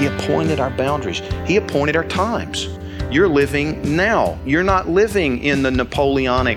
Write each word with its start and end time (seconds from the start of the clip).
He 0.00 0.06
appointed 0.06 0.60
our 0.60 0.70
boundaries. 0.70 1.20
He 1.46 1.58
appointed 1.58 1.94
our 1.94 2.04
times. 2.04 2.70
You're 3.10 3.28
living 3.28 3.94
now. 3.94 4.38
You're 4.46 4.62
not 4.62 4.88
living 4.88 5.44
in 5.44 5.62
the 5.62 5.70
Napoleonic 5.70 6.56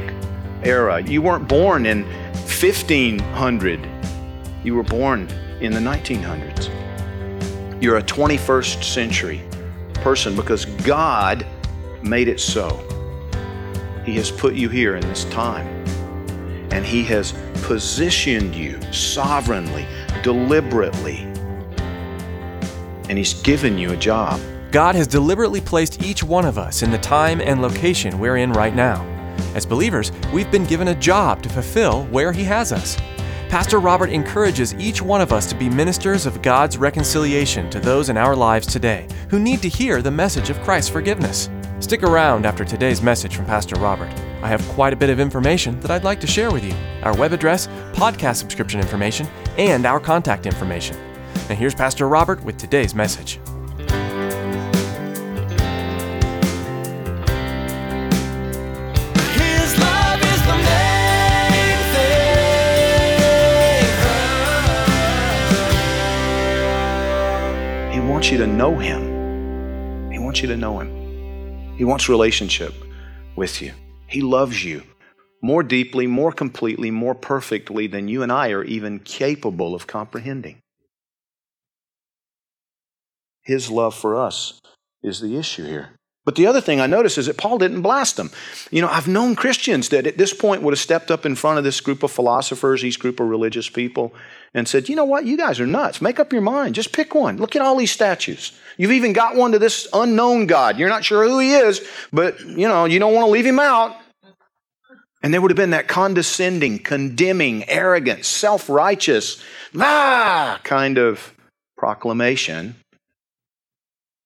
era. 0.64 1.02
You 1.02 1.22
weren't 1.22 1.50
born 1.50 1.86
in 1.86 2.06
1500. 2.06 3.86
You 4.64 4.76
were 4.76 4.84
born 4.84 5.28
in 5.60 5.74
the 5.74 5.82
1900s. 5.82 6.72
You're 7.84 7.98
a 7.98 8.02
21st 8.02 8.82
century 8.82 9.42
person 9.96 10.38
because 10.38 10.64
God 10.64 11.46
made 12.02 12.30
it 12.30 12.40
so. 12.40 12.80
He 14.06 14.16
has 14.16 14.32
put 14.32 14.54
you 14.54 14.70
here 14.70 14.96
in 14.96 15.02
this 15.02 15.26
time. 15.26 15.68
And 16.72 16.86
He 16.86 17.04
has 17.04 17.34
positioned 17.64 18.56
you 18.56 18.82
sovereignly, 18.94 19.86
deliberately. 20.22 21.33
And 23.14 23.20
He's 23.20 23.36
given 23.44 23.78
you 23.78 23.92
a 23.92 23.96
job. 23.96 24.42
God 24.72 24.96
has 24.96 25.06
deliberately 25.06 25.62
placed 25.62 26.02
each 26.02 26.24
one 26.24 26.46
of 26.46 26.58
us 26.58 26.82
in 26.82 26.90
the 26.90 26.98
time 26.98 27.42
and 27.42 27.62
location 27.62 28.18
we're 28.18 28.38
in 28.38 28.52
right 28.52 28.74
now. 28.74 29.04
As 29.54 29.68
believers, 29.68 30.12
we've 30.34 30.50
been 30.50 30.66
given 30.66 30.88
a 30.88 30.96
job 30.96 31.44
to 31.44 31.50
fulfill 31.50 32.06
where 32.06 32.32
He 32.32 32.44
has 32.46 32.72
us. 32.72 32.98
Pastor 33.50 33.78
Robert 33.78 34.10
encourages 34.10 34.74
each 34.80 35.00
one 35.00 35.22
of 35.22 35.32
us 35.32 35.46
to 35.50 35.54
be 35.54 35.70
ministers 35.70 36.26
of 36.26 36.42
God's 36.42 36.80
reconciliation 36.80 37.70
to 37.70 37.80
those 37.80 38.10
in 38.10 38.18
our 38.18 38.36
lives 38.36 38.66
today 38.66 39.08
who 39.30 39.38
need 39.38 39.62
to 39.62 39.70
hear 39.70 40.02
the 40.02 40.10
message 40.10 40.50
of 40.50 40.60
Christ's 40.62 40.90
forgiveness. 40.90 41.52
Stick 41.82 42.02
around 42.02 42.48
after 42.48 42.66
today's 42.66 43.04
message 43.04 43.36
from 43.36 43.46
Pastor 43.46 43.76
Robert. 43.76 44.10
I 44.42 44.48
have 44.48 44.68
quite 44.70 44.94
a 44.94 44.96
bit 44.98 45.12
of 45.12 45.20
information 45.20 45.80
that 45.82 45.92
I'd 45.92 46.04
like 46.04 46.20
to 46.22 46.26
share 46.26 46.50
with 46.50 46.64
you 46.64 46.74
our 47.04 47.16
web 47.16 47.32
address, 47.32 47.68
podcast 47.92 48.38
subscription 48.38 48.80
information, 48.80 49.28
and 49.60 49.86
our 49.86 50.00
contact 50.00 50.48
information. 50.48 50.98
And 51.50 51.60
here's 51.60 51.76
Pastor 51.76 52.08
Robert 52.08 52.44
with 52.44 52.58
today's 52.58 52.96
message. 52.96 53.34
His 59.36 59.78
love 59.78 60.22
is 60.24 60.42
the 60.48 60.56
main 60.66 61.78
thing. 67.92 67.94
He 67.94 68.00
wants 68.10 68.32
you 68.32 68.38
to 68.40 68.48
know 68.48 68.78
Him. 68.80 70.12
He 70.12 70.18
wants 70.18 70.42
you 70.42 70.48
to 70.48 70.58
know 70.58 70.80
Him. 70.80 71.76
He 71.78 71.84
wants 71.84 72.10
relationship 72.10 72.74
with 73.36 73.62
you. 73.62 73.74
He 74.08 74.22
loves 74.22 74.64
you 74.64 74.82
more 75.42 75.62
deeply, 75.62 76.08
more 76.08 76.32
completely, 76.32 76.90
more 76.90 77.14
perfectly 77.14 77.86
than 77.86 78.08
you 78.08 78.24
and 78.24 78.32
I 78.32 78.52
are 78.52 78.64
even 78.64 79.00
capable 79.00 79.76
of 79.76 79.86
comprehending. 79.88 80.63
His 83.44 83.70
love 83.70 83.94
for 83.94 84.20
us 84.20 84.62
is 85.02 85.20
the 85.20 85.38
issue 85.38 85.66
here. 85.66 85.90
But 86.26 86.36
the 86.36 86.48
other 86.48 86.62
thing 86.62 86.80
I 86.80 86.88
notice 86.88 87.18
is 87.18 87.26
that 87.26 87.38
Paul 87.38 87.58
didn't 87.58 87.82
blast 87.82 88.16
them. 88.16 88.32
You 88.72 88.82
know, 88.82 88.88
I've 88.88 89.10
known 89.10 89.36
Christians 89.36 89.90
that 89.90 90.08
at 90.08 90.18
this 90.18 90.34
point 90.34 90.62
would 90.62 90.72
have 90.72 90.80
stepped 90.80 91.12
up 91.12 91.26
in 91.26 91.36
front 91.36 91.58
of 91.58 91.66
this 91.66 91.82
group 91.82 92.02
of 92.02 92.12
philosophers, 92.12 92.82
these 92.82 92.96
group 92.96 93.20
of 93.20 93.28
religious 93.28 93.68
people, 93.68 94.14
and 94.54 94.66
said, 94.66 94.88
You 94.88 94.96
know 94.96 95.04
what? 95.04 95.26
You 95.26 95.36
guys 95.36 95.60
are 95.60 95.68
nuts. 95.68 96.02
Make 96.02 96.22
up 96.22 96.32
your 96.32 96.42
mind. 96.42 96.76
Just 96.76 96.94
pick 96.94 97.14
one. 97.14 97.38
Look 97.38 97.58
at 97.58 97.62
all 97.62 97.76
these 97.76 97.92
statues. 97.92 98.54
You've 98.78 98.94
even 98.94 99.12
got 99.12 99.36
one 99.36 99.52
to 99.52 99.60
this 99.60 99.86
unknown 99.92 100.48
God. 100.48 100.80
You're 100.80 100.88
not 100.88 101.04
sure 101.04 101.28
who 101.28 101.40
he 101.40 101.54
is, 101.56 101.86
but, 102.14 102.40
you 102.40 102.70
know, 102.70 102.86
you 102.86 103.00
don't 103.00 103.14
want 103.14 103.26
to 103.26 103.32
leave 103.32 103.46
him 103.46 103.60
out. 103.60 103.98
And 105.22 105.34
there 105.34 105.42
would 105.42 105.52
have 105.52 105.58
been 105.58 105.72
that 105.72 105.90
condescending, 105.90 106.80
condemning, 106.80 107.68
arrogant, 107.70 108.24
self 108.24 108.70
righteous, 108.70 109.44
ah, 109.78 110.60
kind 110.64 110.98
of 110.98 111.34
proclamation 111.78 112.76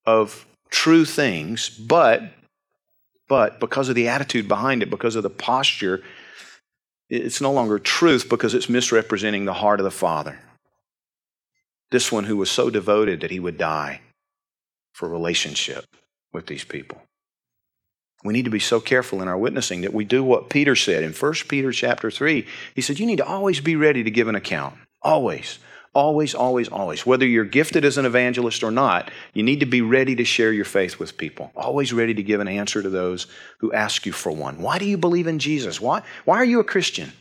of 0.08 0.48
true 0.72 1.06
things, 1.06 1.70
but 1.70 2.24
but 3.28 3.60
because 3.60 3.90
of 3.90 3.96
the 3.96 4.08
attitude 4.08 4.48
behind 4.48 4.82
it, 4.82 4.90
because 4.90 5.18
of 5.18 5.24
the 5.24 5.30
posture, 5.30 6.02
it's 7.10 7.42
no 7.42 7.52
longer 7.52 7.78
truth 7.78 8.30
because 8.30 8.54
it's 8.54 8.70
misrepresenting 8.70 9.44
the 9.44 9.54
heart 9.54 9.82
of 9.82 9.84
the 9.84 9.92
Father. 9.92 10.40
This 11.92 12.10
one 12.10 12.24
who 12.24 12.38
was 12.38 12.50
so 12.50 12.70
devoted 12.70 13.20
that 13.20 13.32
he 13.32 13.40
would 13.40 13.58
die 13.58 14.00
for 14.94 15.10
relationship 15.10 15.86
with 16.32 16.48
these 16.48 16.64
people. 16.64 17.02
We 18.24 18.34
need 18.34 18.46
to 18.46 18.52
be 18.52 18.60
so 18.60 18.80
careful 18.80 19.22
in 19.22 19.28
our 19.28 19.38
witnessing 19.38 19.82
that 19.82 19.94
we 19.94 20.06
do 20.06 20.24
what 20.24 20.50
Peter 20.50 20.76
said 20.76 21.04
in 21.04 21.14
1 21.14 21.34
Peter 21.50 21.72
chapter 21.72 22.10
3. 22.10 22.46
He 22.76 22.82
said, 22.82 22.98
You 22.98 23.06
need 23.06 23.18
to 23.18 23.26
always 23.26 23.60
be 23.60 23.76
ready 23.76 24.04
to 24.04 24.12
give 24.12 24.28
an 24.28 24.36
account. 24.36 24.76
Always. 25.02 25.60
Always, 25.94 26.36
always, 26.36 26.68
always. 26.68 27.06
Whether 27.06 27.26
you're 27.26 27.46
gifted 27.46 27.84
as 27.84 27.98
an 27.98 28.06
evangelist 28.06 28.64
or 28.64 28.72
not, 28.72 29.10
you 29.34 29.42
need 29.42 29.60
to 29.62 29.66
be 29.66 29.82
ready 29.82 30.16
to 30.16 30.24
share 30.24 30.54
your 30.54 30.66
faith 30.66 31.00
with 31.00 31.18
people. 31.18 31.52
Always 31.56 31.92
ready 31.92 32.14
to 32.14 32.24
give 32.24 32.40
an 32.40 32.48
answer 32.48 32.84
to 32.84 32.90
those 32.90 33.28
who 33.60 33.74
ask 33.74 34.06
you 34.06 34.12
for 34.12 34.32
one. 34.32 34.62
Why 34.62 34.78
do 34.78 34.86
you 34.86 34.98
believe 34.98 35.28
in 35.28 35.40
Jesus? 35.40 35.82
Why, 35.82 36.04
why 36.26 36.38
are 36.38 36.46
you 36.46 36.60
a 36.60 36.64
Christian? 36.64 37.14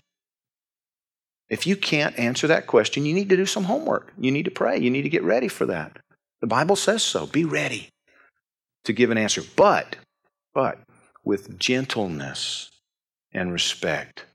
If 1.49 1.67
you 1.67 1.77
can't 1.77 2.19
answer 2.19 2.47
that 2.49 2.67
question, 2.67 3.07
you 3.07 3.15
need 3.15 3.29
to 3.29 3.37
do 3.37 3.47
some 3.47 3.65
homework. 3.65 4.13
You 4.19 4.31
need 4.31 4.45
to 4.47 4.51
pray. 4.51 4.79
You 4.79 4.91
need 4.91 5.03
to 5.03 5.09
get 5.09 5.23
ready 5.23 5.49
for 5.49 5.65
that. 5.67 5.99
The 6.41 6.47
Bible 6.47 6.77
says 6.77 7.03
so. 7.03 7.27
Be 7.27 7.45
ready 7.45 7.89
to 8.85 8.93
give 8.93 9.11
an 9.11 9.19
answer, 9.19 9.43
but, 9.57 9.97
but 10.55 10.79
with 11.25 11.59
gentleness 11.59 12.71
and 13.33 13.53
respect. 13.53 14.27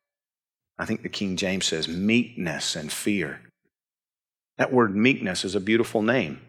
I 0.78 0.86
think 0.86 1.04
the 1.04 1.10
King 1.10 1.38
James 1.38 1.66
says 1.66 1.88
meekness 1.88 2.76
and 2.76 2.92
fear. 2.92 3.42
That 4.62 4.72
word 4.72 4.96
meekness 4.96 5.44
is 5.44 5.56
a 5.56 5.60
beautiful 5.60 6.04
name. 6.04 6.40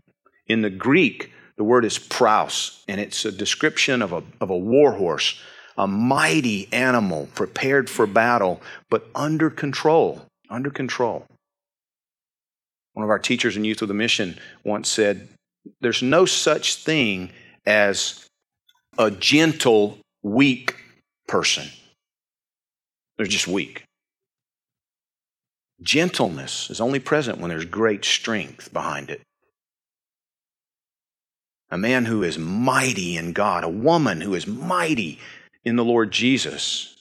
In 0.47 0.61
the 0.61 0.69
Greek, 0.69 1.33
the 1.57 1.65
word 1.65 1.83
is 1.83 1.99
praus, 1.99 2.85
and 2.87 3.01
it's 3.01 3.25
a 3.25 3.33
description 3.33 4.03
of 4.03 4.13
a, 4.13 4.23
of 4.39 4.51
a 4.51 4.59
war 4.59 4.93
horse, 4.93 5.41
a 5.79 5.87
mighty 5.87 6.71
animal 6.75 7.31
prepared 7.35 7.89
for 7.89 8.07
battle, 8.07 8.61
but 8.91 9.09
under 9.15 9.49
control. 9.49 10.27
Under 10.51 10.69
control. 10.69 11.25
One 12.93 13.03
of 13.03 13.09
our 13.09 13.19
teachers 13.19 13.57
in 13.57 13.65
Youth 13.65 13.81
of 13.81 13.89
the 13.89 13.95
Mission 13.95 14.39
once 14.63 14.91
said, 14.91 15.31
There's 15.81 16.03
no 16.03 16.27
such 16.27 16.75
thing 16.75 17.31
as 17.65 18.27
a 18.99 19.11
gentle, 19.11 19.97
weak 20.23 20.77
person. 21.29 21.67
They're 23.17 23.25
just 23.25 23.49
weak. 23.49 23.85
Gentleness 25.83 26.71
is 26.71 26.81
only 26.81 27.01
present 27.01 27.39
when 27.39 27.49
there's 27.49 27.65
great 27.65 28.05
strength 28.05 28.73
behind 28.73 29.11
it. 29.11 29.23
A 31.71 31.79
man 31.79 32.05
who 32.05 32.23
is 32.23 32.39
mighty 32.39 33.17
in 33.17 33.33
God, 33.33 33.65
a 33.65 33.69
woman 33.69 34.21
who 34.21 34.35
is 34.35 34.47
mighty 34.47 35.19
in 35.65 35.77
the 35.77 35.85
Lord 35.85 36.11
Jesus, 36.11 36.95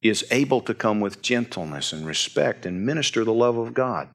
is 0.00 0.24
able 0.30 0.60
to 0.62 0.74
come 0.74 1.00
with 1.00 1.20
gentleness 1.20 1.92
and 1.92 2.06
respect 2.06 2.64
and 2.64 2.86
minister 2.86 3.24
the 3.24 3.32
love 3.32 3.56
of 3.56 3.74
God 3.74 4.08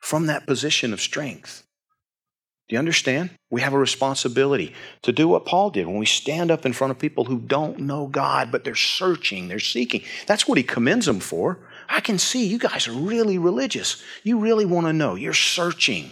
from 0.00 0.26
that 0.26 0.46
position 0.46 0.92
of 0.92 1.00
strength. 1.00 1.62
Do 2.68 2.74
you 2.74 2.78
understand? 2.78 3.30
We 3.50 3.60
have 3.60 3.74
a 3.74 3.78
responsibility 3.78 4.74
to 5.02 5.12
do 5.12 5.28
what 5.28 5.46
Paul 5.46 5.70
did 5.70 5.86
when 5.86 5.98
we 5.98 6.06
stand 6.06 6.50
up 6.50 6.66
in 6.66 6.72
front 6.72 6.90
of 6.90 6.98
people 6.98 7.24
who 7.24 7.38
don't 7.38 7.80
know 7.80 8.06
God, 8.08 8.50
but 8.50 8.64
they're 8.64 8.74
searching, 8.74 9.46
they're 9.46 9.60
seeking. 9.60 10.02
That's 10.26 10.48
what 10.48 10.58
he 10.58 10.64
commends 10.64 11.06
them 11.06 11.20
for. 11.20 11.58
I 11.92 12.00
can 12.00 12.18
see 12.18 12.46
you 12.46 12.58
guys 12.58 12.88
are 12.88 12.92
really 12.92 13.36
religious. 13.38 14.02
You 14.22 14.38
really 14.38 14.64
want 14.64 14.86
to 14.86 14.92
know. 14.92 15.14
You're 15.14 15.34
searching. 15.34 16.10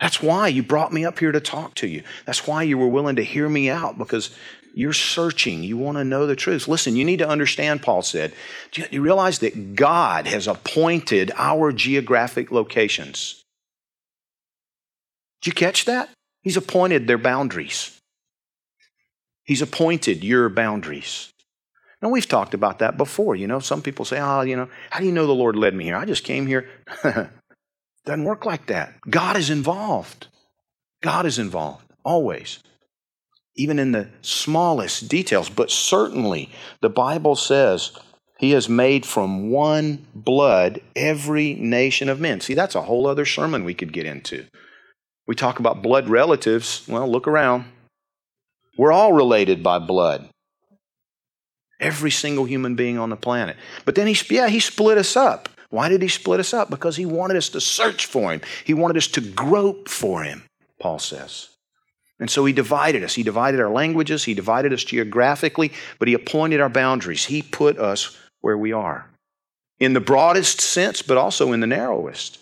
That's 0.00 0.22
why 0.22 0.48
you 0.48 0.62
brought 0.62 0.92
me 0.92 1.04
up 1.04 1.18
here 1.18 1.32
to 1.32 1.40
talk 1.40 1.74
to 1.76 1.86
you. 1.86 2.02
That's 2.24 2.46
why 2.46 2.62
you 2.62 2.78
were 2.78 2.88
willing 2.88 3.16
to 3.16 3.24
hear 3.24 3.48
me 3.48 3.68
out 3.70 3.98
because 3.98 4.30
You're 4.74 4.92
searching. 4.92 5.62
You 5.62 5.76
want 5.76 5.98
to 5.98 6.04
know 6.04 6.26
the 6.26 6.34
truth. 6.34 6.66
Listen, 6.66 6.96
you 6.96 7.04
need 7.04 7.20
to 7.20 7.28
understand, 7.28 7.82
Paul 7.82 8.02
said. 8.02 8.32
Do 8.72 8.84
you, 8.90 9.00
realize 9.00 9.38
that 9.38 9.76
God 9.76 10.26
has 10.26 10.48
appointed 10.48 11.30
our 11.36 11.70
geographic 11.72 12.50
locations? 12.50 13.44
Did 15.40 15.50
you 15.50 15.54
catch 15.54 15.84
that? 15.84 16.10
He's 16.42 16.56
appointed 16.56 17.06
their 17.06 17.18
boundaries. 17.18 18.00
He's 19.44 19.62
appointed 19.62 20.24
your 20.24 20.48
boundaries. 20.48 21.32
Now, 22.04 22.10
we've 22.10 22.28
talked 22.28 22.52
about 22.52 22.80
that 22.80 22.98
before. 22.98 23.34
You 23.34 23.46
know, 23.46 23.60
some 23.60 23.80
people 23.80 24.04
say, 24.04 24.20
oh, 24.20 24.42
you 24.42 24.56
know, 24.56 24.68
how 24.90 25.00
do 25.00 25.06
you 25.06 25.12
know 25.12 25.26
the 25.26 25.32
Lord 25.32 25.56
led 25.56 25.74
me 25.74 25.84
here? 25.84 25.96
I 25.96 26.04
just 26.04 26.22
came 26.22 26.46
here. 26.46 26.68
Doesn't 28.04 28.24
work 28.24 28.44
like 28.44 28.66
that. 28.66 28.92
God 29.08 29.38
is 29.38 29.48
involved. 29.48 30.26
God 31.02 31.24
is 31.24 31.38
involved, 31.38 31.86
always. 32.04 32.58
Even 33.56 33.78
in 33.78 33.92
the 33.92 34.10
smallest 34.20 35.08
details. 35.08 35.48
But 35.48 35.70
certainly, 35.70 36.50
the 36.82 36.90
Bible 36.90 37.36
says 37.36 37.92
he 38.38 38.50
has 38.50 38.68
made 38.68 39.06
from 39.06 39.48
one 39.48 40.04
blood 40.14 40.82
every 40.94 41.54
nation 41.54 42.10
of 42.10 42.20
men. 42.20 42.42
See, 42.42 42.52
that's 42.52 42.74
a 42.74 42.82
whole 42.82 43.06
other 43.06 43.24
sermon 43.24 43.64
we 43.64 43.72
could 43.72 43.94
get 43.94 44.04
into. 44.04 44.44
We 45.26 45.34
talk 45.34 45.58
about 45.58 45.82
blood 45.82 46.10
relatives. 46.10 46.84
Well, 46.86 47.10
look 47.10 47.26
around. 47.26 47.64
We're 48.76 48.92
all 48.92 49.14
related 49.14 49.62
by 49.62 49.78
blood. 49.78 50.28
Every 51.80 52.10
single 52.10 52.44
human 52.44 52.76
being 52.76 52.98
on 52.98 53.10
the 53.10 53.16
planet. 53.16 53.56
But 53.84 53.94
then 53.94 54.06
he, 54.06 54.34
yeah, 54.34 54.48
he 54.48 54.60
split 54.60 54.98
us 54.98 55.16
up. 55.16 55.48
Why 55.70 55.88
did 55.88 56.02
he 56.02 56.08
split 56.08 56.40
us 56.40 56.54
up? 56.54 56.70
Because 56.70 56.96
he 56.96 57.04
wanted 57.04 57.36
us 57.36 57.48
to 57.50 57.60
search 57.60 58.06
for 58.06 58.32
him. 58.32 58.40
He 58.64 58.74
wanted 58.74 58.96
us 58.96 59.08
to 59.08 59.20
grope 59.20 59.88
for 59.88 60.22
him, 60.22 60.44
Paul 60.80 61.00
says. 61.00 61.48
And 62.20 62.30
so 62.30 62.44
he 62.44 62.52
divided 62.52 63.02
us. 63.02 63.14
He 63.14 63.24
divided 63.24 63.60
our 63.60 63.70
languages. 63.70 64.24
He 64.24 64.34
divided 64.34 64.72
us 64.72 64.84
geographically, 64.84 65.72
but 65.98 66.06
he 66.06 66.14
appointed 66.14 66.60
our 66.60 66.68
boundaries. 66.68 67.24
He 67.24 67.42
put 67.42 67.76
us 67.78 68.16
where 68.40 68.56
we 68.56 68.72
are 68.72 69.10
in 69.80 69.94
the 69.94 70.00
broadest 70.00 70.60
sense, 70.60 71.02
but 71.02 71.16
also 71.16 71.52
in 71.52 71.60
the 71.60 71.66
narrowest. 71.66 72.38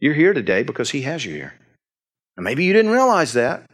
You're 0.00 0.14
here 0.14 0.32
today 0.32 0.62
because 0.62 0.90
he 0.90 1.02
has 1.02 1.24
you 1.24 1.34
here. 1.34 1.54
And 2.36 2.44
maybe 2.44 2.64
you 2.64 2.72
didn't 2.72 2.92
realize 2.92 3.32
that, 3.34 3.64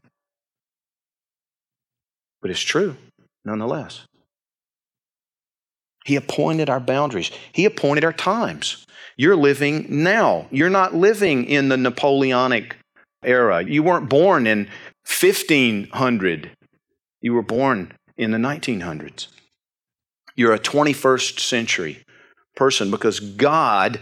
but 2.41 2.51
it's 2.51 2.61
true 2.61 2.97
nonetheless. 3.45 4.07
He 6.05 6.17
appointed 6.17 6.69
our 6.69 6.81
boundaries. 6.81 7.31
He 7.53 7.65
appointed 7.65 8.05
our 8.05 8.13
times. 8.13 8.87
You're 9.17 9.37
living 9.37 9.87
now. 9.89 10.47
You're 10.51 10.71
not 10.71 10.95
living 10.95 11.45
in 11.45 11.69
the 11.69 11.77
Napoleonic 11.77 12.77
era. 13.23 13.63
You 13.63 13.83
weren't 13.83 14.09
born 14.09 14.47
in 14.47 14.69
1500. 15.05 16.51
You 17.21 17.35
were 17.35 17.43
born 17.43 17.93
in 18.17 18.31
the 18.31 18.39
1900s. 18.39 19.29
You're 20.35 20.55
a 20.55 20.59
21st 20.59 21.41
century 21.41 22.05
person 22.57 22.91
because 22.91 23.21
God 23.21 24.01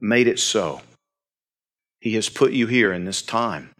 made 0.00 0.26
it 0.26 0.38
so. 0.38 0.82
He 2.00 2.14
has 2.14 2.28
put 2.28 2.52
you 2.52 2.66
here 2.66 2.92
in 2.92 3.04
this 3.04 3.22
time. 3.22 3.70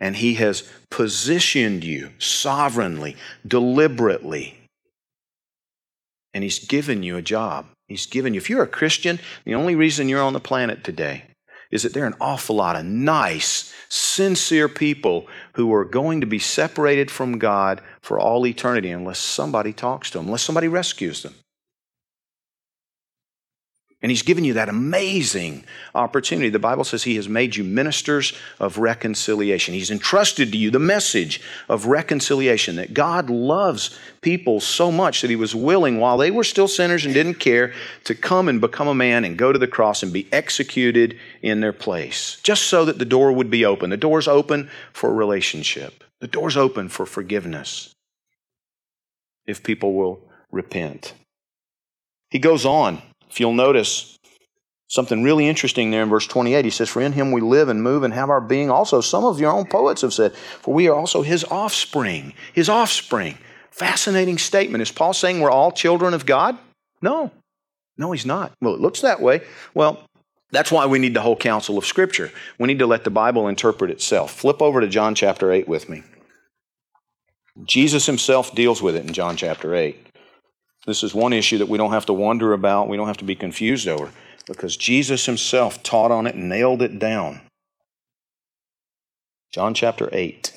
And 0.00 0.16
He 0.16 0.34
has 0.34 0.68
positioned 0.90 1.84
you 1.84 2.10
sovereignly, 2.18 3.16
deliberately 3.46 4.61
and 6.34 6.44
He's 6.44 6.58
given 6.58 7.02
you 7.02 7.16
a 7.16 7.22
job. 7.22 7.66
He's 7.88 8.06
given 8.06 8.34
you, 8.34 8.38
if 8.38 8.48
you're 8.48 8.62
a 8.62 8.68
Christian, 8.68 9.20
the 9.44 9.54
only 9.54 9.74
reason 9.74 10.08
you're 10.08 10.22
on 10.22 10.32
the 10.32 10.40
planet 10.40 10.82
today 10.82 11.24
is 11.70 11.82
that 11.82 11.94
there 11.94 12.04
are 12.04 12.08
an 12.08 12.14
awful 12.20 12.56
lot 12.56 12.76
of 12.76 12.84
nice, 12.84 13.74
sincere 13.88 14.68
people 14.68 15.26
who 15.54 15.72
are 15.74 15.84
going 15.84 16.20
to 16.20 16.26
be 16.26 16.38
separated 16.38 17.10
from 17.10 17.38
God 17.38 17.80
for 18.00 18.20
all 18.20 18.46
eternity 18.46 18.90
unless 18.90 19.18
somebody 19.18 19.72
talks 19.72 20.10
to 20.10 20.18
them, 20.18 20.26
unless 20.26 20.42
somebody 20.42 20.68
rescues 20.68 21.22
them. 21.22 21.34
And 24.02 24.10
he's 24.10 24.22
given 24.22 24.42
you 24.42 24.54
that 24.54 24.68
amazing 24.68 25.64
opportunity. 25.94 26.48
The 26.48 26.58
Bible 26.58 26.82
says 26.82 27.04
he 27.04 27.14
has 27.14 27.28
made 27.28 27.54
you 27.54 27.62
ministers 27.62 28.32
of 28.58 28.78
reconciliation. 28.78 29.74
He's 29.74 29.92
entrusted 29.92 30.50
to 30.50 30.58
you 30.58 30.72
the 30.72 30.80
message 30.80 31.40
of 31.68 31.86
reconciliation 31.86 32.74
that 32.76 32.94
God 32.94 33.30
loves 33.30 33.96
people 34.20 34.58
so 34.58 34.90
much 34.90 35.20
that 35.20 35.30
he 35.30 35.36
was 35.36 35.54
willing, 35.54 36.00
while 36.00 36.16
they 36.16 36.32
were 36.32 36.42
still 36.42 36.66
sinners 36.66 37.04
and 37.04 37.14
didn't 37.14 37.34
care, 37.34 37.72
to 38.02 38.16
come 38.16 38.48
and 38.48 38.60
become 38.60 38.88
a 38.88 38.94
man 38.94 39.24
and 39.24 39.38
go 39.38 39.52
to 39.52 39.58
the 39.58 39.68
cross 39.68 40.02
and 40.02 40.12
be 40.12 40.26
executed 40.32 41.16
in 41.40 41.60
their 41.60 41.72
place, 41.72 42.40
just 42.42 42.64
so 42.64 42.84
that 42.84 42.98
the 42.98 43.04
door 43.04 43.32
would 43.32 43.50
be 43.50 43.64
open. 43.64 43.90
The 43.90 43.96
door's 43.96 44.26
open 44.26 44.68
for 44.92 45.14
relationship, 45.14 46.02
the 46.20 46.26
door's 46.26 46.56
open 46.56 46.88
for 46.88 47.06
forgiveness 47.06 47.94
if 49.46 49.62
people 49.62 49.94
will 49.94 50.28
repent. 50.50 51.14
He 52.30 52.38
goes 52.38 52.64
on 52.64 53.02
if 53.32 53.40
you'll 53.40 53.54
notice 53.54 54.18
something 54.88 55.22
really 55.22 55.48
interesting 55.48 55.90
there 55.90 56.02
in 56.02 56.10
verse 56.10 56.26
28, 56.26 56.66
he 56.66 56.70
says, 56.70 56.90
For 56.90 57.00
in 57.00 57.12
him 57.12 57.32
we 57.32 57.40
live 57.40 57.70
and 57.70 57.82
move 57.82 58.02
and 58.02 58.12
have 58.12 58.28
our 58.28 58.42
being. 58.42 58.70
Also, 58.70 59.00
some 59.00 59.24
of 59.24 59.40
your 59.40 59.50
own 59.50 59.64
poets 59.64 60.02
have 60.02 60.12
said, 60.12 60.36
For 60.36 60.74
we 60.74 60.86
are 60.88 60.94
also 60.94 61.22
his 61.22 61.42
offspring. 61.44 62.34
His 62.52 62.68
offspring. 62.68 63.38
Fascinating 63.70 64.36
statement. 64.36 64.82
Is 64.82 64.92
Paul 64.92 65.14
saying 65.14 65.40
we're 65.40 65.50
all 65.50 65.72
children 65.72 66.12
of 66.12 66.26
God? 66.26 66.58
No. 67.00 67.30
No, 67.96 68.12
he's 68.12 68.26
not. 68.26 68.52
Well, 68.60 68.74
it 68.74 68.80
looks 68.80 69.00
that 69.00 69.22
way. 69.22 69.40
Well, 69.72 70.04
that's 70.50 70.70
why 70.70 70.84
we 70.84 70.98
need 70.98 71.14
the 71.14 71.22
whole 71.22 71.36
counsel 71.36 71.78
of 71.78 71.86
Scripture. 71.86 72.30
We 72.58 72.66
need 72.66 72.80
to 72.80 72.86
let 72.86 73.04
the 73.04 73.10
Bible 73.10 73.48
interpret 73.48 73.90
itself. 73.90 74.30
Flip 74.32 74.60
over 74.60 74.82
to 74.82 74.88
John 74.88 75.14
chapter 75.14 75.50
8 75.50 75.66
with 75.66 75.88
me. 75.88 76.02
Jesus 77.64 78.04
himself 78.04 78.54
deals 78.54 78.82
with 78.82 78.94
it 78.94 79.06
in 79.06 79.14
John 79.14 79.38
chapter 79.38 79.74
8. 79.74 80.11
This 80.86 81.02
is 81.02 81.14
one 81.14 81.32
issue 81.32 81.58
that 81.58 81.68
we 81.68 81.78
don't 81.78 81.92
have 81.92 82.06
to 82.06 82.12
wonder 82.12 82.52
about, 82.52 82.88
we 82.88 82.96
don't 82.96 83.06
have 83.06 83.18
to 83.18 83.24
be 83.24 83.36
confused 83.36 83.86
over, 83.86 84.10
because 84.46 84.76
Jesus 84.76 85.26
himself 85.26 85.82
taught 85.82 86.10
on 86.10 86.26
it 86.26 86.34
and 86.34 86.48
nailed 86.48 86.82
it 86.82 86.98
down. 86.98 87.40
John 89.52 89.74
chapter 89.74 90.08
8. 90.12 90.52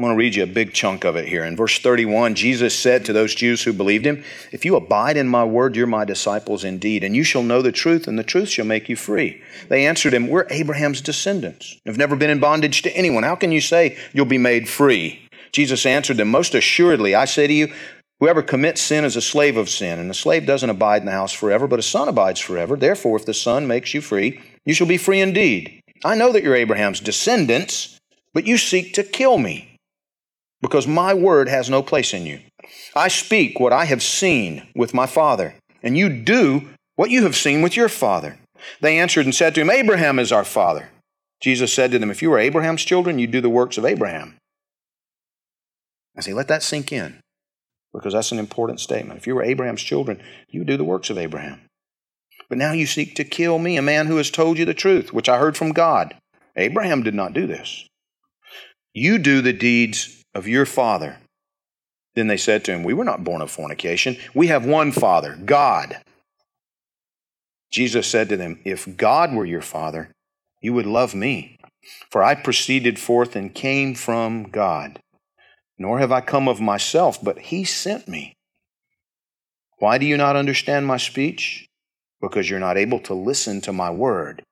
I'm 0.00 0.04
going 0.04 0.16
to 0.16 0.18
read 0.18 0.34
you 0.34 0.42
a 0.44 0.46
big 0.46 0.72
chunk 0.72 1.04
of 1.04 1.14
it 1.16 1.28
here. 1.28 1.44
In 1.44 1.56
verse 1.56 1.78
31, 1.78 2.34
Jesus 2.34 2.74
said 2.74 3.04
to 3.04 3.12
those 3.12 3.34
Jews 3.34 3.62
who 3.62 3.74
believed 3.74 4.06
him, 4.06 4.24
If 4.50 4.64
you 4.64 4.74
abide 4.74 5.18
in 5.18 5.28
my 5.28 5.44
word, 5.44 5.76
you're 5.76 5.86
my 5.86 6.06
disciples 6.06 6.64
indeed, 6.64 7.04
and 7.04 7.14
you 7.14 7.22
shall 7.22 7.42
know 7.42 7.60
the 7.60 7.70
truth, 7.70 8.08
and 8.08 8.18
the 8.18 8.24
truth 8.24 8.48
shall 8.48 8.64
make 8.64 8.88
you 8.88 8.96
free. 8.96 9.42
They 9.68 9.86
answered 9.86 10.14
him, 10.14 10.28
We're 10.28 10.46
Abraham's 10.48 11.02
descendants, 11.02 11.76
We've 11.84 11.98
never 11.98 12.16
been 12.16 12.30
in 12.30 12.40
bondage 12.40 12.80
to 12.82 12.96
anyone. 12.96 13.24
How 13.24 13.36
can 13.36 13.52
you 13.52 13.60
say 13.60 13.98
you'll 14.14 14.24
be 14.24 14.38
made 14.38 14.70
free? 14.70 15.28
Jesus 15.52 15.86
answered 15.86 16.16
them, 16.16 16.30
Most 16.30 16.54
assuredly, 16.54 17.14
I 17.14 17.24
say 17.24 17.46
to 17.46 17.52
you, 17.52 17.72
whoever 18.20 18.42
commits 18.42 18.80
sin 18.80 19.04
is 19.04 19.16
a 19.16 19.22
slave 19.22 19.56
of 19.56 19.68
sin, 19.68 19.98
and 19.98 20.10
a 20.10 20.14
slave 20.14 20.46
doesn't 20.46 20.70
abide 20.70 21.02
in 21.02 21.06
the 21.06 21.12
house 21.12 21.32
forever, 21.32 21.66
but 21.66 21.78
a 21.78 21.82
son 21.82 22.08
abides 22.08 22.40
forever. 22.40 22.76
Therefore, 22.76 23.16
if 23.16 23.26
the 23.26 23.34
son 23.34 23.66
makes 23.66 23.94
you 23.94 24.00
free, 24.00 24.40
you 24.64 24.74
shall 24.74 24.86
be 24.86 24.96
free 24.96 25.20
indeed. 25.20 25.80
I 26.04 26.14
know 26.14 26.32
that 26.32 26.42
you're 26.42 26.54
Abraham's 26.54 27.00
descendants, 27.00 27.98
but 28.32 28.46
you 28.46 28.58
seek 28.58 28.94
to 28.94 29.02
kill 29.02 29.38
me, 29.38 29.76
because 30.60 30.86
my 30.86 31.14
word 31.14 31.48
has 31.48 31.68
no 31.68 31.82
place 31.82 32.14
in 32.14 32.26
you. 32.26 32.40
I 32.94 33.08
speak 33.08 33.58
what 33.58 33.72
I 33.72 33.86
have 33.86 34.02
seen 34.02 34.68
with 34.74 34.94
my 34.94 35.06
father, 35.06 35.54
and 35.82 35.96
you 35.96 36.08
do 36.08 36.68
what 36.96 37.10
you 37.10 37.24
have 37.24 37.36
seen 37.36 37.62
with 37.62 37.76
your 37.76 37.88
father. 37.88 38.38
They 38.80 38.98
answered 38.98 39.24
and 39.24 39.34
said 39.34 39.54
to 39.54 39.62
him, 39.62 39.70
Abraham 39.70 40.18
is 40.18 40.32
our 40.32 40.44
father. 40.44 40.90
Jesus 41.40 41.72
said 41.72 41.90
to 41.92 41.98
them, 41.98 42.10
If 42.10 42.20
you 42.20 42.30
were 42.30 42.38
Abraham's 42.38 42.84
children, 42.84 43.18
you'd 43.18 43.30
do 43.30 43.40
the 43.40 43.48
works 43.48 43.78
of 43.78 43.86
Abraham. 43.86 44.36
I 46.20 46.22
say, 46.22 46.34
let 46.34 46.48
that 46.48 46.62
sink 46.62 46.92
in 46.92 47.18
because 47.94 48.12
that's 48.12 48.30
an 48.30 48.38
important 48.38 48.78
statement. 48.78 49.18
If 49.18 49.26
you 49.26 49.34
were 49.34 49.42
Abraham's 49.42 49.80
children, 49.80 50.22
you 50.50 50.60
would 50.60 50.66
do 50.66 50.76
the 50.76 50.84
works 50.84 51.08
of 51.08 51.16
Abraham. 51.16 51.62
But 52.50 52.58
now 52.58 52.72
you 52.72 52.84
seek 52.84 53.14
to 53.14 53.24
kill 53.24 53.58
me, 53.58 53.78
a 53.78 53.82
man 53.82 54.06
who 54.06 54.18
has 54.18 54.30
told 54.30 54.58
you 54.58 54.66
the 54.66 54.74
truth, 54.74 55.14
which 55.14 55.30
I 55.30 55.38
heard 55.38 55.56
from 55.56 55.72
God. 55.72 56.14
Abraham 56.56 57.02
did 57.02 57.14
not 57.14 57.32
do 57.32 57.46
this. 57.46 57.86
You 58.92 59.16
do 59.16 59.40
the 59.40 59.54
deeds 59.54 60.22
of 60.34 60.46
your 60.46 60.66
father. 60.66 61.16
Then 62.14 62.26
they 62.26 62.36
said 62.36 62.66
to 62.66 62.72
him, 62.72 62.82
We 62.82 62.92
were 62.92 63.04
not 63.04 63.24
born 63.24 63.40
of 63.40 63.50
fornication. 63.50 64.18
We 64.34 64.48
have 64.48 64.66
one 64.66 64.92
father, 64.92 65.38
God. 65.42 66.02
Jesus 67.70 68.06
said 68.06 68.28
to 68.28 68.36
them, 68.36 68.60
If 68.66 68.98
God 68.98 69.32
were 69.32 69.46
your 69.46 69.62
father, 69.62 70.12
you 70.60 70.74
would 70.74 70.84
love 70.84 71.14
me, 71.14 71.56
for 72.10 72.22
I 72.22 72.34
proceeded 72.34 72.98
forth 72.98 73.34
and 73.34 73.54
came 73.54 73.94
from 73.94 74.50
God 74.50 75.00
nor 75.80 75.98
have 75.98 76.12
I 76.12 76.20
come 76.20 76.46
of 76.46 76.60
myself, 76.60 77.18
but 77.24 77.38
he 77.38 77.64
sent 77.64 78.06
me. 78.06 78.34
Why 79.78 79.96
do 79.96 80.04
you 80.04 80.18
not 80.18 80.36
understand 80.36 80.86
my 80.86 80.98
speech? 80.98 81.66
Because 82.20 82.50
you're 82.50 82.60
not 82.60 82.76
able 82.76 83.00
to 83.00 83.14
listen 83.14 83.62
to 83.62 83.72
my 83.72 83.90
word. 83.90 84.42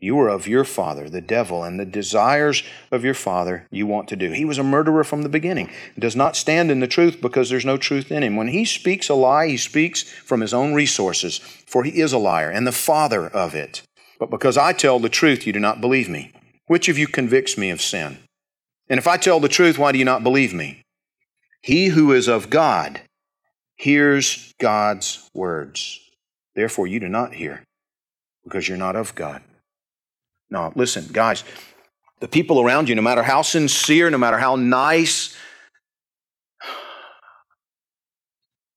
You 0.00 0.18
are 0.20 0.28
of 0.28 0.48
your 0.48 0.64
father, 0.64 1.10
the 1.10 1.20
devil, 1.20 1.62
and 1.62 1.78
the 1.78 1.84
desires 1.84 2.62
of 2.90 3.04
your 3.04 3.14
father 3.14 3.66
you 3.70 3.86
want 3.86 4.08
to 4.08 4.16
do. 4.16 4.30
He 4.30 4.46
was 4.46 4.56
a 4.56 4.64
murderer 4.64 5.04
from 5.04 5.22
the 5.22 5.28
beginning, 5.28 5.70
does 5.98 6.16
not 6.16 6.36
stand 6.36 6.70
in 6.70 6.80
the 6.80 6.86
truth 6.86 7.20
because 7.20 7.50
there's 7.50 7.66
no 7.66 7.76
truth 7.76 8.10
in 8.10 8.22
him. 8.22 8.36
When 8.36 8.48
he 8.48 8.64
speaks 8.64 9.10
a 9.10 9.14
lie, 9.14 9.48
he 9.48 9.56
speaks 9.58 10.04
from 10.04 10.40
his 10.40 10.54
own 10.54 10.72
resources, 10.72 11.36
for 11.66 11.84
he 11.84 12.00
is 12.00 12.14
a 12.14 12.18
liar 12.18 12.48
and 12.48 12.66
the 12.66 12.72
father 12.72 13.28
of 13.28 13.54
it. 13.54 13.82
But 14.18 14.30
because 14.30 14.56
I 14.56 14.72
tell 14.72 14.98
the 14.98 15.10
truth, 15.10 15.46
you 15.46 15.52
do 15.52 15.60
not 15.60 15.82
believe 15.82 16.08
me. 16.08 16.32
Which 16.66 16.88
of 16.88 16.96
you 16.96 17.08
convicts 17.08 17.58
me 17.58 17.68
of 17.68 17.82
sin? 17.82 18.18
And 18.88 18.98
if 18.98 19.06
I 19.06 19.16
tell 19.16 19.40
the 19.40 19.48
truth, 19.48 19.78
why 19.78 19.92
do 19.92 19.98
you 19.98 20.04
not 20.04 20.22
believe 20.22 20.54
me? 20.54 20.82
He 21.62 21.88
who 21.88 22.12
is 22.12 22.28
of 22.28 22.50
God 22.50 23.00
hears 23.76 24.54
God's 24.58 25.28
words. 25.34 26.00
Therefore, 26.54 26.86
you 26.86 27.00
do 27.00 27.08
not 27.08 27.34
hear 27.34 27.62
because 28.44 28.68
you're 28.68 28.78
not 28.78 28.96
of 28.96 29.14
God. 29.14 29.42
Now, 30.50 30.72
listen, 30.74 31.06
guys, 31.12 31.44
the 32.20 32.28
people 32.28 32.60
around 32.60 32.88
you, 32.88 32.94
no 32.94 33.02
matter 33.02 33.22
how 33.22 33.42
sincere, 33.42 34.10
no 34.10 34.18
matter 34.18 34.38
how 34.38 34.56
nice, 34.56 35.36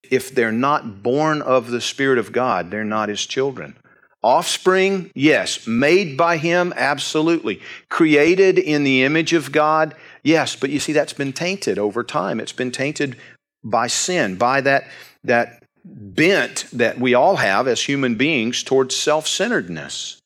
if 0.04 0.36
they're 0.36 0.52
not 0.52 1.02
born 1.02 1.42
of 1.42 1.72
the 1.72 1.82
Spirit 1.82 2.20
of 2.20 2.32
God, 2.32 2.70
they're 2.70 2.84
not 2.84 3.10
His 3.10 3.26
children. 3.26 3.78
Offspring, 4.24 5.12
yes. 5.16 5.66
Made 5.66 6.16
by 6.16 6.38
Him, 6.38 6.74
absolutely. 6.76 7.62
Created 7.90 8.60
in 8.60 8.84
the 8.84 9.04
image 9.04 9.34
of 9.34 9.52
God, 9.52 9.96
yes. 10.24 10.56
But 10.56 10.70
you 10.70 10.80
see, 10.80 10.94
that's 10.94 11.14
been 11.14 11.34
tainted 11.34 11.80
over 11.80 12.04
time. 12.04 12.40
It's 12.40 12.52
been 12.52 12.72
tainted 12.72 13.18
by 13.64 13.88
sin, 13.88 14.36
by 14.36 14.62
that, 14.62 14.88
that 15.24 15.64
bent 15.84 16.66
that 16.74 17.00
we 17.00 17.14
all 17.14 17.38
have 17.38 17.68
as 17.68 17.82
human 17.82 18.16
beings 18.16 18.64
towards 18.64 18.96
self 18.96 19.28
centeredness. 19.28 20.20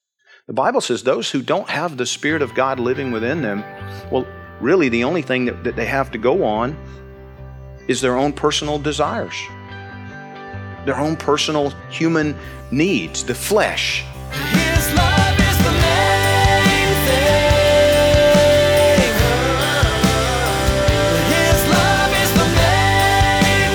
The 0.47 0.53
Bible 0.53 0.81
says 0.81 1.03
those 1.03 1.31
who 1.31 1.41
don't 1.41 1.69
have 1.69 1.97
the 1.97 2.05
Spirit 2.05 2.41
of 2.41 2.53
God 2.53 2.79
living 2.79 3.11
within 3.11 3.41
them, 3.41 3.63
well, 4.11 4.27
really 4.59 4.89
the 4.89 5.03
only 5.03 5.21
thing 5.21 5.45
that, 5.45 5.63
that 5.63 5.75
they 5.75 5.85
have 5.85 6.11
to 6.11 6.17
go 6.17 6.43
on 6.43 6.77
is 7.87 8.01
their 8.01 8.17
own 8.17 8.33
personal 8.33 8.77
desires, 8.77 9.35
their 10.85 10.97
own 10.97 11.15
personal 11.15 11.71
human 11.89 12.35
needs, 12.71 13.23
the 13.23 13.35
flesh. 13.35 14.03
His 14.31 14.93
love 14.93 15.39
is 15.39 15.57
the 15.57 15.71
main 15.71 16.95
thing. 17.05 17.85
His 21.33 21.67
love 21.69 22.11
is 22.23 22.31
the 22.33 22.47
main 22.55 23.71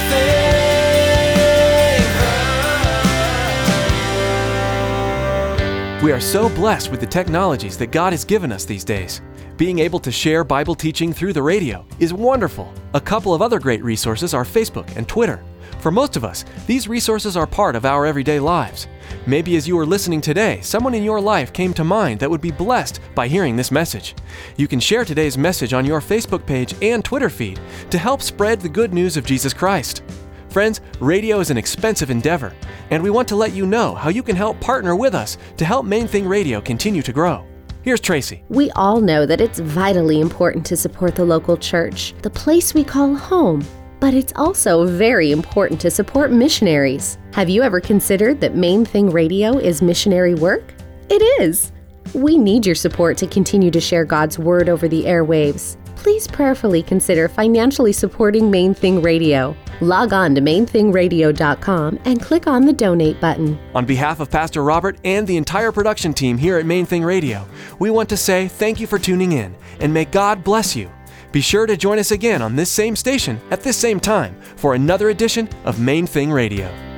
thing. 5.98 6.04
We 6.04 6.12
are 6.12 6.20
so 6.20 6.48
blessed 6.50 6.90
with 6.90 7.00
the 7.00 7.06
technologies 7.06 7.76
that 7.78 7.90
God 7.90 8.12
has 8.12 8.24
given 8.24 8.52
us 8.52 8.64
these 8.64 8.84
days. 8.84 9.20
Being 9.56 9.80
able 9.80 9.98
to 10.00 10.10
share 10.10 10.42
Bible 10.42 10.74
teaching 10.74 11.12
through 11.12 11.34
the 11.34 11.42
radio 11.42 11.84
is 11.98 12.14
wonderful. 12.14 12.72
A 12.94 13.00
couple 13.00 13.34
of 13.34 13.42
other 13.42 13.58
great 13.58 13.84
resources 13.84 14.32
are 14.32 14.44
Facebook 14.44 14.96
and 14.96 15.06
Twitter. 15.06 15.44
For 15.80 15.90
most 15.90 16.16
of 16.16 16.24
us, 16.24 16.44
these 16.66 16.88
resources 16.88 17.38
are 17.38 17.46
part 17.46 17.74
of 17.74 17.86
our 17.86 18.04
everyday 18.04 18.38
lives. 18.38 18.86
Maybe 19.26 19.56
as 19.56 19.66
you 19.66 19.78
are 19.78 19.86
listening 19.86 20.20
today, 20.20 20.60
someone 20.60 20.94
in 20.94 21.02
your 21.02 21.20
life 21.20 21.54
came 21.54 21.72
to 21.74 21.84
mind 21.84 22.20
that 22.20 22.30
would 22.30 22.42
be 22.42 22.50
blessed 22.50 23.00
by 23.14 23.26
hearing 23.28 23.56
this 23.56 23.70
message. 23.70 24.14
You 24.58 24.68
can 24.68 24.78
share 24.78 25.06
today's 25.06 25.38
message 25.38 25.72
on 25.72 25.86
your 25.86 26.00
Facebook 26.02 26.44
page 26.44 26.74
and 26.82 27.02
Twitter 27.02 27.30
feed 27.30 27.58
to 27.88 27.96
help 27.96 28.20
spread 28.20 28.60
the 28.60 28.68
good 28.68 28.92
news 28.92 29.16
of 29.16 29.24
Jesus 29.24 29.54
Christ. 29.54 30.02
Friends, 30.50 30.82
radio 31.00 31.40
is 31.40 31.50
an 31.50 31.56
expensive 31.56 32.10
endeavor, 32.10 32.52
and 32.90 33.02
we 33.02 33.08
want 33.08 33.28
to 33.28 33.36
let 33.36 33.54
you 33.54 33.66
know 33.66 33.94
how 33.94 34.10
you 34.10 34.22
can 34.22 34.36
help 34.36 34.60
partner 34.60 34.94
with 34.94 35.14
us 35.14 35.38
to 35.56 35.64
help 35.64 35.86
Main 35.86 36.06
Thing 36.06 36.26
Radio 36.28 36.60
continue 36.60 37.02
to 37.02 37.12
grow. 37.12 37.46
Here's 37.82 38.00
Tracy. 38.00 38.42
We 38.50 38.70
all 38.72 39.00
know 39.00 39.24
that 39.24 39.40
it's 39.40 39.60
vitally 39.60 40.20
important 40.20 40.66
to 40.66 40.76
support 40.76 41.14
the 41.14 41.24
local 41.24 41.56
church, 41.56 42.14
the 42.20 42.28
place 42.28 42.74
we 42.74 42.84
call 42.84 43.14
home. 43.14 43.64
But 44.00 44.14
it's 44.14 44.32
also 44.34 44.86
very 44.86 45.30
important 45.30 45.80
to 45.82 45.90
support 45.90 46.32
missionaries. 46.32 47.18
Have 47.34 47.50
you 47.50 47.62
ever 47.62 47.80
considered 47.80 48.40
that 48.40 48.54
Main 48.54 48.84
Thing 48.84 49.10
Radio 49.10 49.58
is 49.58 49.82
missionary 49.82 50.34
work? 50.34 50.74
It 51.10 51.22
is. 51.40 51.70
We 52.14 52.38
need 52.38 52.66
your 52.66 52.74
support 52.74 53.18
to 53.18 53.26
continue 53.26 53.70
to 53.70 53.80
share 53.80 54.04
God's 54.04 54.38
Word 54.38 54.68
over 54.68 54.88
the 54.88 55.04
airwaves. 55.04 55.76
Please 55.96 56.26
prayerfully 56.26 56.82
consider 56.82 57.28
financially 57.28 57.92
supporting 57.92 58.50
Main 58.50 58.72
Thing 58.72 59.02
Radio. 59.02 59.54
Log 59.82 60.14
on 60.14 60.34
to 60.34 60.40
mainthingradio.com 60.40 62.00
and 62.06 62.22
click 62.22 62.46
on 62.46 62.64
the 62.64 62.72
donate 62.72 63.20
button. 63.20 63.58
On 63.74 63.84
behalf 63.84 64.18
of 64.20 64.30
Pastor 64.30 64.64
Robert 64.64 64.98
and 65.04 65.26
the 65.26 65.36
entire 65.36 65.72
production 65.72 66.14
team 66.14 66.38
here 66.38 66.56
at 66.56 66.64
Main 66.64 66.86
Thing 66.86 67.04
Radio, 67.04 67.46
we 67.78 67.90
want 67.90 68.08
to 68.08 68.16
say 68.16 68.48
thank 68.48 68.80
you 68.80 68.86
for 68.86 68.98
tuning 68.98 69.32
in 69.32 69.54
and 69.80 69.92
may 69.92 70.06
God 70.06 70.42
bless 70.42 70.74
you. 70.74 70.90
Be 71.32 71.40
sure 71.40 71.66
to 71.66 71.76
join 71.76 71.98
us 71.98 72.10
again 72.10 72.42
on 72.42 72.56
this 72.56 72.70
same 72.70 72.96
station 72.96 73.40
at 73.50 73.62
this 73.62 73.76
same 73.76 74.00
time 74.00 74.34
for 74.56 74.74
another 74.74 75.10
edition 75.10 75.48
of 75.64 75.80
Main 75.80 76.06
Thing 76.06 76.32
Radio. 76.32 76.89